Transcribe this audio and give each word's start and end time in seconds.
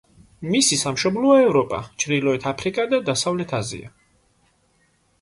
მისი 0.53 0.79
სამშობლოა 0.83 1.35
ევროპა, 1.49 1.83
ჩრდილოეთ 2.05 2.49
აფრიკა 2.55 2.89
და 2.97 3.03
დასავლეთ 3.13 3.57
აზია. 3.63 3.97